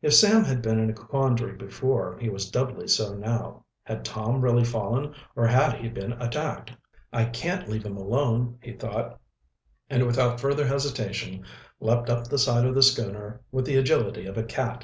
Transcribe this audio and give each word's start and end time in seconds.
If 0.00 0.12
Sam 0.14 0.42
had 0.42 0.60
been 0.60 0.80
in 0.80 0.90
a 0.90 0.92
quandary 0.92 1.56
before, 1.56 2.18
he 2.18 2.28
was 2.28 2.50
doubly 2.50 2.88
so 2.88 3.14
now. 3.14 3.64
Had 3.84 4.04
Tom 4.04 4.40
really 4.40 4.64
fallen, 4.64 5.14
or 5.36 5.46
had 5.46 5.74
he 5.74 5.88
been 5.88 6.14
attacked? 6.14 6.72
"I 7.12 7.26
can't 7.26 7.68
leave 7.68 7.84
him 7.86 7.96
alone," 7.96 8.58
he 8.60 8.72
thought, 8.72 9.20
and 9.88 10.04
without 10.04 10.40
further 10.40 10.66
hesitation 10.66 11.44
leaped 11.78 12.10
up 12.10 12.24
the 12.26 12.38
side 12.38 12.66
of 12.66 12.74
the 12.74 12.82
schooner 12.82 13.40
with 13.52 13.64
the 13.64 13.76
agility 13.76 14.26
of 14.26 14.36
a 14.36 14.42
cat. 14.42 14.80